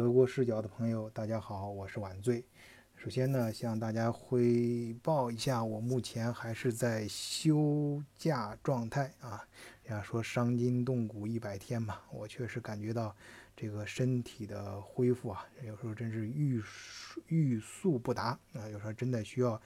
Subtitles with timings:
[0.00, 2.42] 德国视角的朋友，大家好，我是晚醉。
[2.96, 9.46] 首先呢，向大家汇报一下，我目前还是在休假状态啊。
[9.84, 13.14] 人家说伤筋动骨一百天嘛，我确实感觉到
[13.54, 16.62] 这个身体的恢复啊，有时候真是欲
[17.26, 19.60] 欲速不达啊，有时候真的需要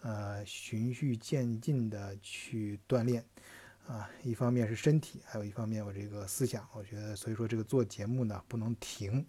[0.00, 3.22] 呃循序渐进的去锻炼。
[3.86, 9.26] 啊，一方面是身体，还有一方面我这个思想，我觉得，所以说这个做节目呢不能停，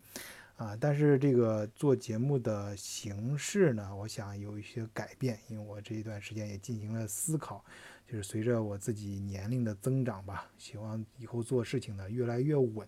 [0.58, 7.64] 啊，但是这个做节目的形式呢，我想有一些改变，因为我这一段时间也进行了思考，
[8.08, 12.88] 就是随着我自己年龄的增长吧，希望以后做事情呢越来越稳，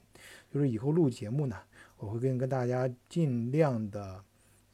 [0.50, 1.58] 就是以后录节目呢，
[1.98, 4.24] 我会跟跟大家尽量的，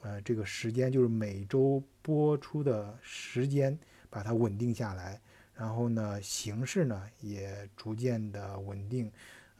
[0.01, 3.75] 呃，这个时间就是每周播出的时间，
[4.09, 5.19] 把它稳定下来。
[5.55, 9.11] 然后呢，形式呢也逐渐的稳定，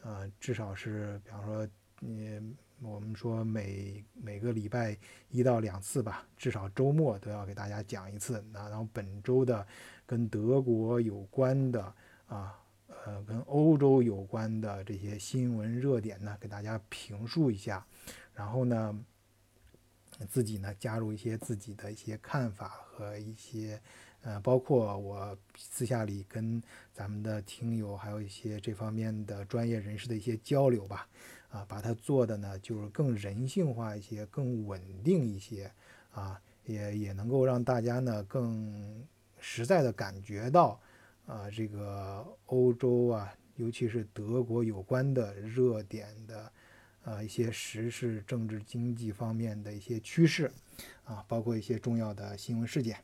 [0.02, 1.68] 呃，至少是，比方说，
[2.00, 2.63] 嗯，我
[3.04, 4.96] 们说每每个礼拜
[5.30, 8.44] 一到两次吧，至少周末都要给大家讲一次。
[8.52, 9.66] 那然后本周的
[10.06, 11.94] 跟德国有关的
[12.26, 12.58] 啊，
[13.04, 17.86] 呃，跟欧洲有关的这些新闻热点呢，给大家评述一下。
[18.34, 18.98] 然后呢，
[20.28, 23.80] 自己呢加入一些自己的一些看法和一些。
[24.26, 26.58] 呃，包括我私下里跟
[26.94, 31.06] 咱们的听友，还有一些这方面的专业人士的一些交流吧，
[31.54, 35.70] 啊，把它做的呢，就是更人性化一些，更稳定一些，
[36.10, 39.06] 啊，也也能够让大家呢更
[39.38, 40.80] 实在的感觉到，
[41.26, 46.52] 啊，这个欧洲啊，尤其是德国有关的热点的，
[47.04, 50.50] 啊，一些时事、政治、经济方面的一些趋势，
[51.04, 52.96] 啊，包括一些重要的新闻事件。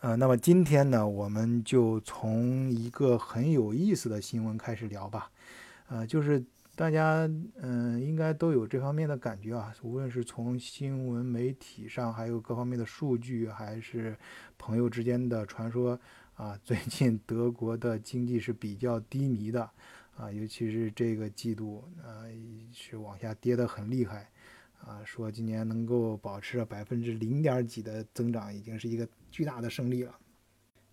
[0.00, 5.30] 呃，那么今天呢，我们就从一个很有意思的新闻开始聊吧。
[5.86, 6.42] 呃，就是
[6.76, 9.72] 大家嗯，应该都有这方面的感觉啊。
[9.82, 14.16] 无论是从新闻媒体上，还有各方面的数据，还是
[14.58, 15.98] 朋友之间的传说
[16.34, 19.70] 啊，最近德国的经济是比较低迷的
[20.16, 22.26] 啊，尤其是这个季度啊，
[22.72, 24.28] 是往下跌得很厉害。
[24.80, 30.14] 啊，说今年能够保持着百分之零点几的增长，已经是一个巨大的胜利了。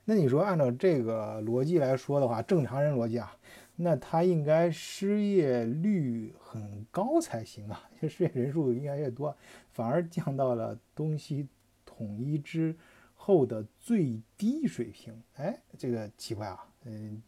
[0.06, 3.36] 那你说按照这个逻辑来说的话，正常人逻辑啊，
[3.76, 9.36] 那他应该失业率很高才行啊，就失业人数应该越多，
[9.72, 11.48] 反而降到了东西
[11.86, 12.76] 统一之
[13.16, 15.20] 后的最低水平。
[15.34, 17.22] 哎，这个奇怪啊，嗯，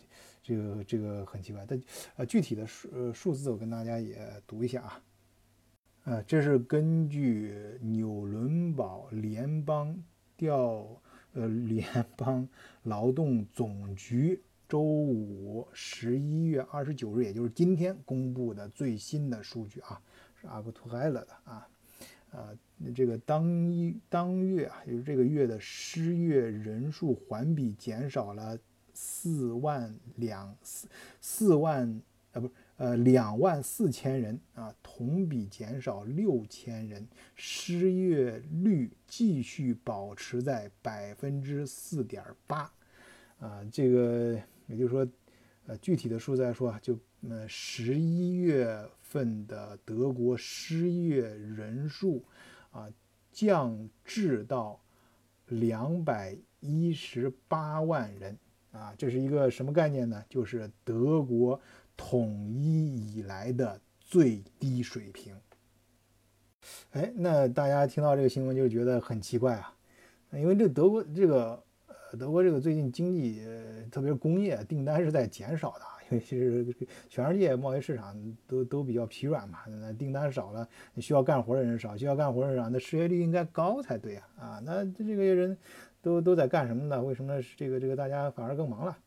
[0.44, 1.66] 这个这个很奇怪。
[1.68, 1.82] 但
[2.18, 5.04] 呃，具体的数数字我跟大家也读一下啊。
[6.06, 10.04] 呃，这是根据纽伦堡联邦
[10.36, 11.02] 调
[11.32, 11.86] 呃联
[12.18, 12.48] 邦
[12.84, 14.44] 劳动总局
[14.74, 20.02] 周五十一月二十九日，也就是今天公布的最新的数据啊，
[20.42, 21.68] 是阿布图海勒的啊，
[22.32, 22.58] 呃，
[22.96, 28.58] 这个当一当月啊，就是这个月的失业人数环比减少了
[28.96, 30.88] 四万两四
[31.22, 31.88] 四万
[32.32, 32.54] 啊，不是。
[32.78, 42.74] 呃，两万四千人啊，同比减少六千人，失业率继续保持在百分之四点八，
[43.40, 44.42] 啊，这个
[44.74, 45.08] 也就是说，
[45.68, 52.26] 呃，具体的数字来说啊，就呃十一月份的德国失业人数
[52.72, 52.90] 啊，
[53.32, 54.82] 降至到
[55.48, 58.38] 两百一十八万人
[58.72, 60.24] 啊，这是一个什么概念呢？
[60.28, 61.62] 就是德国。
[61.96, 65.40] 统一以来的最低水平。
[66.90, 69.78] 哎，那大家听到这个新闻就觉得很奇怪啊，
[70.32, 71.64] 因为这德国这个
[72.18, 73.42] 德国这个最近经济，
[73.92, 76.66] 特别是工业订单是在减少的，因为其实
[77.10, 78.16] 全世界贸易市场
[78.48, 85.58] 都都比较疲软嘛，那订单少了，需要干活的人少，需要干活的人少，那失业率应该高才对啊啊，那这个人
[86.02, 87.02] 都都在干什么呢？
[87.02, 88.98] 为什么这个这个大家反而更忙了？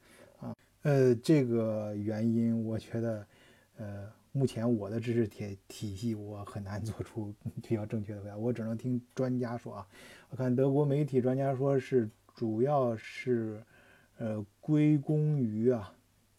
[0.40, 3.26] 啊呃，这个原因我觉得，
[3.78, 7.32] 呃，目前我的知识体体系我很难做出
[7.62, 9.86] 比较正确的回答，我只能听专家说啊。
[10.28, 13.64] 我看德国媒体专家说是主要是，
[14.18, 15.92] 呃，归功于啊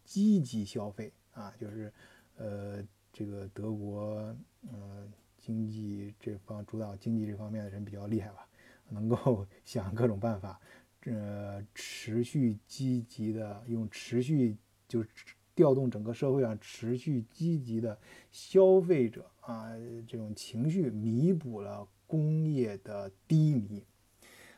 [0.05, 1.91] 积极消费啊，就是
[2.37, 4.33] 呃这个德国
[4.71, 8.47] 呃经济这方主导经济这方面的人比较厉害吧，
[8.89, 10.61] 能够 想各种办法。
[11.05, 14.57] 呃，持续积极的用持续
[14.87, 15.03] 就
[15.55, 17.97] 调动整个社会上持续积极的
[18.29, 19.71] 消费者啊
[20.05, 23.83] 这种情绪，弥补了工业的低迷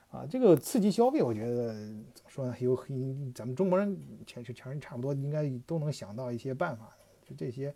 [0.10, 0.26] 啊。
[0.30, 1.74] 这个刺激消费，我觉得
[2.14, 2.56] 怎么说呢？
[2.60, 6.96] 有很咱们中国人全全全人差不多应该都能想到一些办法，
[7.26, 7.74] 就这些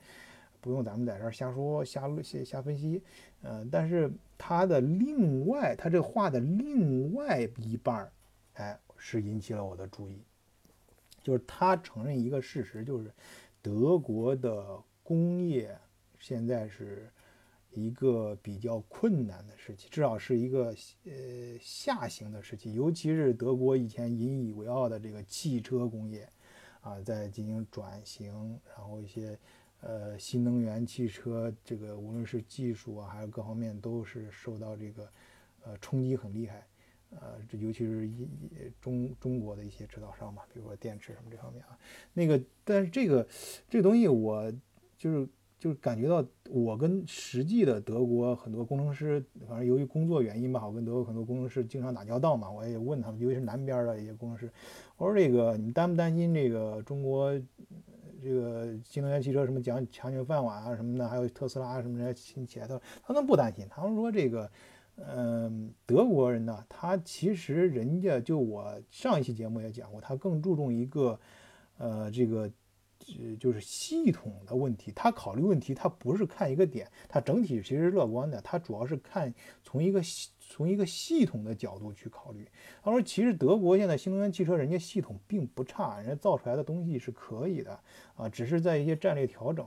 [0.61, 3.01] 不用咱们在这儿瞎说瞎瞎瞎分析，
[3.41, 8.11] 嗯，但是他的另外，他这话的另外一半儿，
[8.53, 10.21] 哎，是引起了我的注意，
[11.21, 13.11] 就是他承认一个事实，就是
[13.61, 15.77] 德国的工业
[16.19, 17.11] 现在是
[17.73, 20.75] 一个比较困难的时期，至少是一个
[21.05, 26.29] 呃下行的时期，尤其是德国以前引以为傲的这个汽车工业。
[26.85, 29.39] 啊，在进行转型，然后一些
[29.79, 35.09] 呃新能源汽车，这个无论是技术啊，还是各方面都是受到这个
[35.63, 36.67] 呃冲击很厉害，
[37.11, 38.11] 呃，这尤其是
[38.81, 41.79] 中中国的一些制造商嘛，比如说电池什么这方面啊，
[42.11, 43.25] 那个，但是这个
[43.69, 44.51] 这个东西我
[44.97, 45.25] 就是。
[45.63, 54.51] 就是感觉到我跟实际的德国很多工程师，反正由于工作原因吧，我跟德国很多工程师经常打交道嘛，我也问他们，尤其是南边的一些工程师，
[54.97, 57.31] 我说这个你们担不担心这个中国
[58.21, 64.51] 这个新能源汽车什么抢抢你饭碗啊什么的，还有特斯拉什么的新企业，他他们不担心，他们说这个，
[64.97, 71.17] 嗯，德国人呢，他其实人家就我上一期节目也讲过，他更注重一个，
[71.77, 72.51] 呃，这个。
[73.19, 79.33] 呃，就是系统的问题，他考虑问题，他不是看一个点，他整体其实是乐观的，他主要是看
[79.63, 82.47] 从一个系从一个系统的角度去考虑。
[82.81, 87.79] 他说，其实德国现在新能源汽车人家系统并不差，人家造出来的东西是可以的
[88.15, 89.65] 啊，只是在一些战略调整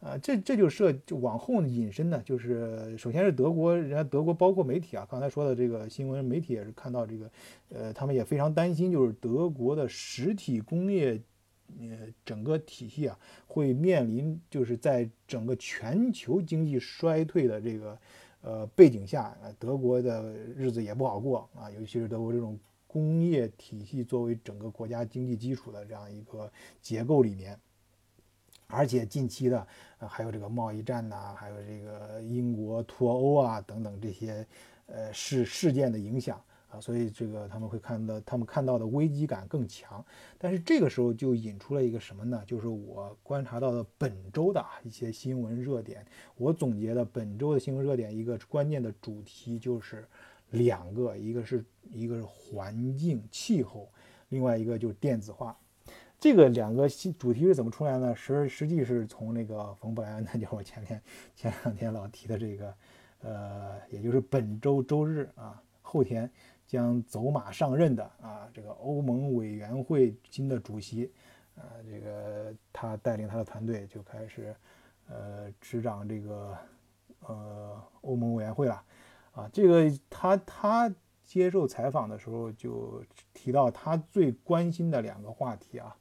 [0.00, 7.30] 啊，这这就涉就往后引申呢，就是首先是德国，人家德国包括媒体啊，刚才说的这个新闻媒体也是看到这个，
[7.70, 11.20] 呃，他们也非常担心，就是德国的实体工业。
[11.78, 17.98] 呃，整个体系啊，会面临就是在整个全球经济衰退的这个
[18.42, 21.70] 呃背景下，德国的日子也不好过啊。
[21.70, 26.50] 尤其是德国这种工业体系作为整个国家经济基础的这样一个
[26.80, 27.58] 结构里面，
[28.66, 29.66] 而且近期的
[29.98, 34.46] 还有这个贸易战呐，还有这个英国脱欧啊等等这些
[34.86, 36.42] 呃事事件的影响。
[36.70, 40.04] 啊，所以这个他们会看到，他们看到的危机感更强。
[40.38, 42.42] 但是这个时候就引出了一个什么呢？
[42.46, 46.06] 就是我观察到的本周的一些新闻热点。
[46.36, 50.06] 我总结的本周的新闻热点，一个关键的主题就是
[50.50, 53.90] 两个，一个是一个是环境气候，
[54.28, 55.58] 另外一个就是电子化。
[56.20, 58.14] 这个两个新主题是怎么出来呢？
[58.14, 61.02] 实实际是从那个冯布莱恩，就是我前天
[61.34, 62.74] 前两天老提的这个，
[63.22, 66.30] 呃，也就是本周周日啊，后天。
[66.70, 71.10] 将走马上任的啊，这个欧盟委员会新的主席，
[71.56, 74.54] 啊，这个他带领他的团队就开始，
[75.08, 76.56] 呃，执掌这个
[77.26, 78.84] 呃欧盟委员会了，
[79.32, 80.94] 啊，这个他他
[81.24, 83.02] 接受采访的时候就
[83.34, 85.96] 提到他最关心的两个话题啊，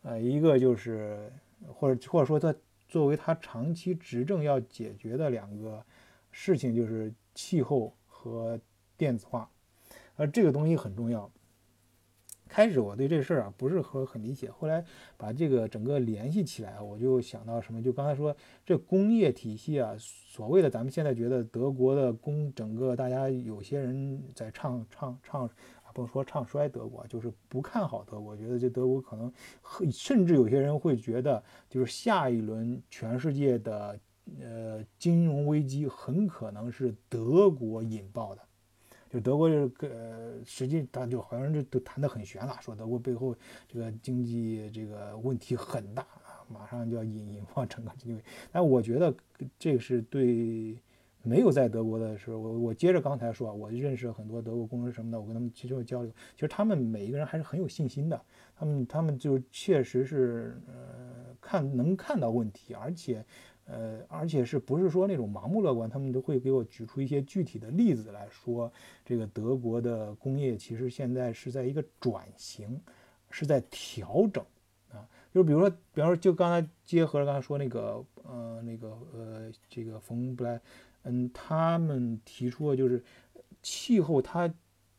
[0.00, 1.30] 呃，一个就是
[1.74, 2.54] 或者或者说他
[2.88, 5.84] 作为他长期执政要解决的两个
[6.30, 8.58] 事情就是气候和
[8.96, 9.50] 电子化。
[10.16, 11.30] 而这个东西很重要。
[12.48, 14.84] 开始我对这事儿啊不是很很理解，后来
[15.16, 17.82] 把这个整个联系起来，我就想到什么？
[17.82, 18.34] 就刚才说
[18.64, 25.44] 这工业体系啊，所谓的咱们现在觉得德国的工，整个大家有些人在唱唱唱
[25.82, 29.32] 啊，不能说唱衰德国，就是不看好德国，觉得这德国可能，
[29.90, 33.98] 甚至有些人会觉得，就是下一轮全世界的
[34.40, 38.45] 呃金融危机很可能是德国引爆的。
[39.08, 43.34] 就德国这个，实际他就好像这都谈得很悬了，说德国背后
[43.68, 48.22] 这个经济这个问题很大啊，马上就要引引发整个经济。
[48.50, 49.14] 但我觉得
[49.58, 50.76] 这个是对
[51.22, 58.20] 没有在德国的时候，我我接着刚才说，我认识很多德国工程师什么的，我跟他们其实交流，其实他们每一个人还是很有信心的，
[58.56, 63.24] 他们他们就确实是呃看能看到问题，而且。
[63.68, 65.90] 呃，而且是不是说那种盲目乐观？
[65.90, 68.72] 他们都会给我举出一些具体的例子来说，
[69.04, 72.80] 这个德国的工业其实现在是在一个转型，
[73.28, 74.44] 是在调整
[74.92, 75.02] 啊。
[75.34, 80.60] 就比如说，比方说，就刚才结合了刚才说那个，呃，那个，呃，这个冯布莱，
[81.02, 83.02] 嗯，他们提出的就是
[83.62, 84.48] 气候，他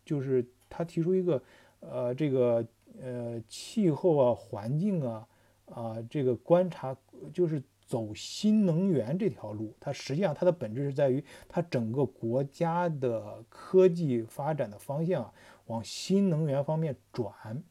[0.04, 1.42] 就是他提出一个，
[1.80, 2.68] 呃，这个，
[3.02, 5.26] 呃，气候啊，环境啊，
[5.68, 6.94] 啊，这个观察
[7.34, 7.64] 就是。
[7.88, 15.34] 走新能源这条路，它实际上它的本质是在于它整个国家的科技发展的方向啊
[15.68, 17.64] 往新能源方面转，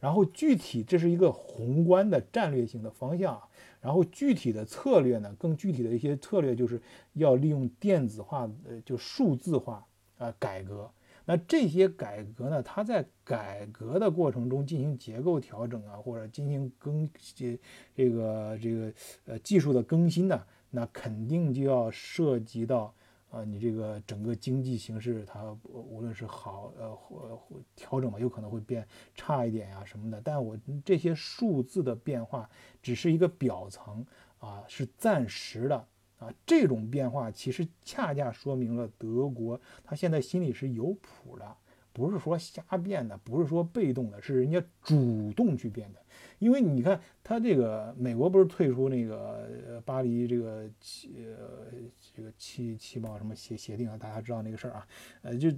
[0.00, 3.48] 然后具体这是一个宏观的战略性的方向啊，
[3.80, 9.86] 然后具体的策略呢，更具体的一些策略就是要利用电子化，呃，就数字化
[10.18, 10.90] 啊改革
[11.24, 17.58] 那这些改革呢，它在改革的过程中进行结构调整啊，或者进行更这
[17.94, 18.92] 这个这个
[19.26, 22.92] 呃技术的更新呢，那肯定就要涉及到
[23.30, 30.20] 啊，你这个整个经济形势它无论是好呃或或调整嘛，有可能会变差一点呀什么的。
[30.22, 32.50] 但我这些数字的变化
[32.82, 34.04] 只是一个表层
[34.38, 35.86] 啊，是暂时的。
[36.22, 41.56] 啊，这种变化其实恰恰说明了德国，他现在心里是有谱的，
[41.92, 45.98] 不是说瞎变的，不是说被动的，是人家主动去变的。
[46.38, 50.68] 因为你看，他这个美国不是退出那个巴黎这个
[51.14, 51.72] 呃
[52.14, 54.86] 这个气气泡什么协协定啊，大家知道那个事儿啊，
[55.22, 55.48] 呃，就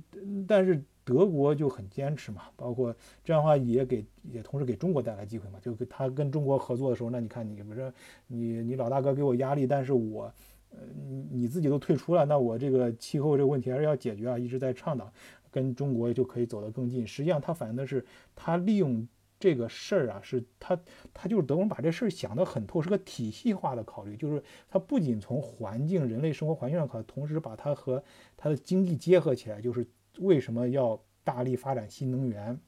[0.46, 2.94] 但是德国就很坚持嘛，包括
[3.24, 7.92] 这样的话也给也同时给中国带来机会嘛，就他跟中国合作的时候，那你看你不是
[8.26, 10.32] 你你老大哥给我压力，但是我。
[10.76, 15.12] 呃，你你自己都退出了，那我这个气候这个问题还是要解决啊，一直在倡导，
[15.50, 17.06] 跟中国就可以走得更近。
[17.06, 18.04] 实际上，他反映的是
[18.34, 19.06] 他利用
[19.38, 20.78] 这个事儿啊，是他
[21.12, 28.02] 他就是德国人把这事儿想得很透，是个体系化的考虑，就是他不仅从环境、人类生活环境上考虑，同时把它和
[28.36, 29.86] 它的经济结合起来，就是
[30.18, 32.58] 为什么要大力发展新能源，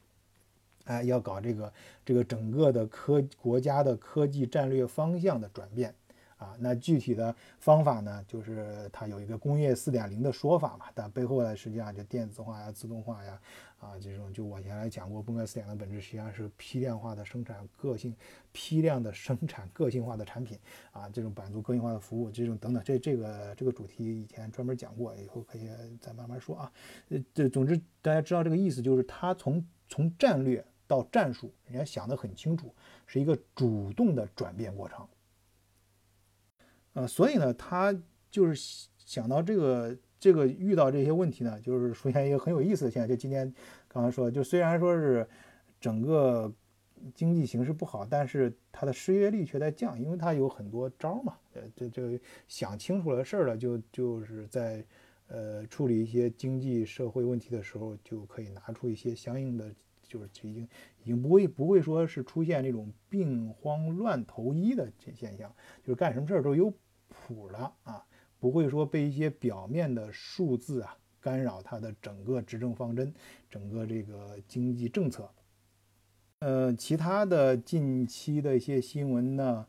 [0.85, 1.73] 哎，要搞这个
[2.05, 5.93] 这个整个的科国家的科技战略方向的转变。
[6.37, 13.41] 啊，那具体的方法呢，就是它有一个工业四点零的说法嘛，但背后呢，实际上就电子化呀、自动化呀，
[13.79, 18.15] 啊，这种就我原来讲过，工业四点的本质实际上是批量化的生产个性、
[18.51, 20.59] 批量的生产个性化的产品
[20.91, 25.67] 啊，这种满足个性化的服务，这种等等，这这个这个主题以前专门讲过，以后可以
[25.99, 26.71] 再慢慢说啊。
[27.09, 32.71] 呃，这总之大家知道这个意思，就是它从从战略到战术，人家想得很清楚，
[33.07, 35.07] 是一个主动的转变过程。
[36.97, 37.95] 呃，所以呢，他
[38.31, 43.07] 就是想到这个这个遇到这些问题呢，就是出现一个很有意思的现象。
[43.07, 43.53] 就今天
[43.87, 45.27] 刚才说，就虽然说是
[45.79, 46.51] 整个
[47.13, 51.37] 经济形势不好，但是它的失业率却在降，因为它有很多招嘛。
[51.53, 54.83] 呃，这这想清楚了事儿了，就就是在
[55.27, 60.63] 呃处理一些经济社会问题的时候，就可以拿出一些相应的，就是已经
[61.03, 66.73] 已经不会不会说是出现那种病荒乱投医的这现象，就是干什么事儿都有。
[67.27, 68.05] 谱了啊，
[68.39, 73.13] 不会说被一些表面的数字啊干扰它的整个执政方针，
[73.49, 75.29] 整个这个经济政策。
[76.39, 79.65] 呃，其他的近期的一些新闻呢，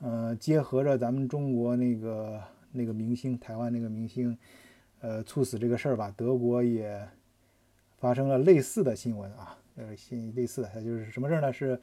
[0.00, 4.36] 呃，结合着咱们中国那个那个明星，台湾那个明星，
[5.00, 7.08] 呃，猝死这个事儿吧，德国也
[7.98, 11.52] 发生了类似的新闻啊，呃，新类似的，它就是什么事儿呢？
[11.52, 11.80] 是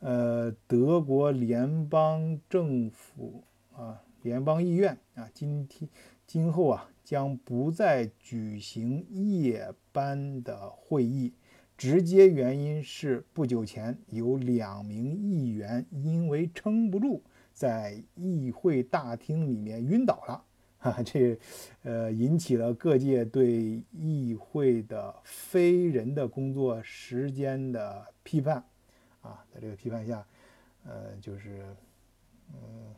[0.00, 3.44] 呃，德国联邦政府
[3.76, 4.02] 啊。
[4.24, 5.86] 联邦议院啊，今天
[6.26, 11.34] 今后啊将不再举行夜班的会议，
[11.76, 17.20] 直接原因是不久前有两名议员因为撑不住，
[17.52, 20.44] 在议会大厅里面晕倒了，
[20.78, 21.38] 哈，这
[21.82, 28.64] 呃引起了各界对议会的非人的工作时间的批判，
[29.20, 30.26] 啊，在这个批判下，
[30.86, 31.62] 呃，就是，
[32.54, 32.94] 嗯。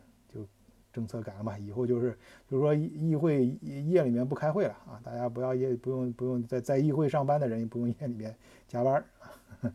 [0.97, 1.55] 政策改了嘛？
[1.59, 2.17] 以后就是，
[2.49, 4.99] 就是说议会夜里面不开会了啊！
[5.03, 8.35] 大家不要夜不用不用在在议会上班的人也不用夜里面
[8.67, 9.05] 加班儿。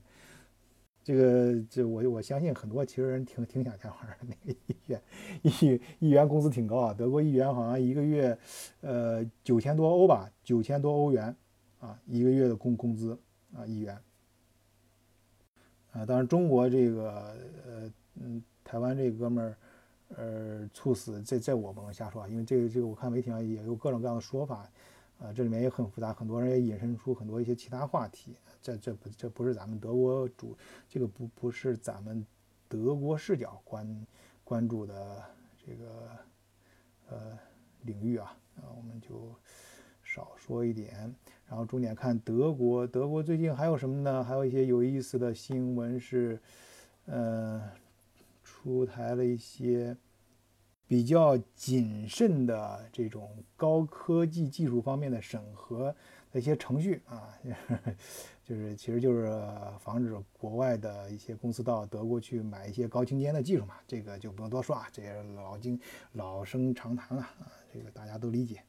[1.05, 4.19] 这个这我我相信很多其实人挺挺想加班儿。
[4.23, 5.01] 那个议员
[5.43, 8.37] 议议员工资挺高啊，德国议员好像一个月
[8.81, 11.37] 呃九千多欧吧，九千多欧元
[11.79, 13.17] 啊，一个月的工工资
[13.55, 13.97] 啊，议员。
[15.93, 17.13] 啊，当然中国这个
[17.65, 19.57] 呃嗯，台湾这哥们儿。
[20.17, 24.69] 呃，猝死，这这我不能瞎说啊，因为这个这个我看媒体上也有各种各样的说法，
[25.19, 30.55] 啊，这里面也很复杂，很多人也引申出很多一些其他话题，这这不这不是咱们德国主，
[30.89, 32.27] 这个不不是咱们
[32.69, 34.07] 德国视角关
[34.45, 35.23] 关注的
[35.67, 36.11] 这个
[37.09, 37.39] 呃
[37.83, 39.35] 领域啊，啊，我们就
[40.03, 41.15] 少说一点，
[41.49, 44.23] 然后重点看德国，德国最近还有什么呢？
[44.23, 46.39] 还有一些有意思的新闻是，
[47.07, 47.63] 呃。
[48.63, 49.97] 出台了一些
[50.87, 55.93] 比较谨慎的这种高科技技术方面的审核
[56.31, 57.29] 的一些程序啊，
[58.45, 59.29] 就是其实就是
[59.81, 65.81] 防止国外的一些公司到德国去买一些高精尖的技术嘛，这个就不用多说啊，这也老经
[66.13, 68.63] 老生常谈了啊，这个大家都理解。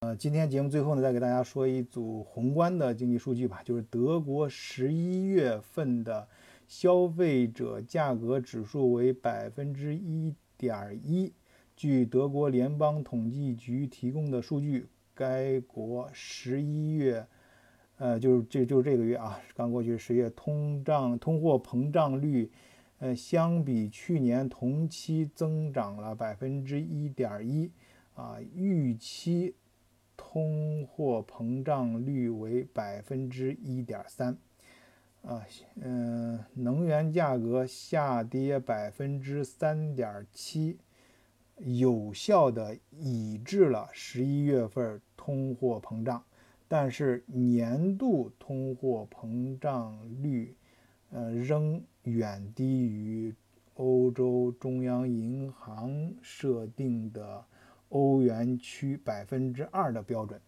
[0.00, 6.26] 呃，今天节目最后呢，再给大家说一组宏观的经济数据吧，就是德国十一月份的。
[6.68, 11.32] 消费者价格指数为百分之一点一。
[11.74, 17.26] 据德国联邦统计局提供的数据，该国十一月，
[17.96, 22.50] 呃，就是就就这个月啊，刚过去十月，通胀通货膨胀率，
[22.98, 27.70] 呃，相比去年同期增长了百分之一点一，
[28.14, 29.54] 啊，预期
[30.16, 34.36] 通货膨胀率为百分之一点三，
[35.22, 35.44] 啊，
[35.76, 40.78] 嗯，能源价格下跌百分之三点七，
[41.56, 46.24] 有效的抑制了十一月份通货膨胀。
[46.70, 50.54] 但是年度通货膨胀率，
[51.10, 53.34] 呃，仍远低于
[53.76, 57.42] 欧洲中央银行设定的
[57.88, 60.38] 欧元区百分之二的标准，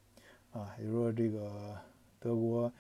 [0.53, 1.75] 啊，也就是说，这个
[2.19, 2.71] 德国，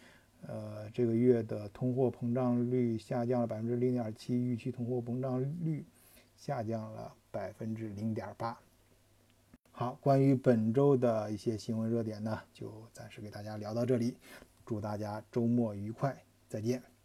[0.46, 5.84] 呃，这个月的通货膨胀率下降了百分之零点七，预期通货膨胀率
[6.36, 8.58] 下降了百分之零点八。
[9.70, 14.16] 好，关于本周的一些新闻热点呢，就暂时给大家聊到这里。
[14.66, 16.16] 祝大家周末愉快，
[16.48, 16.99] 再见。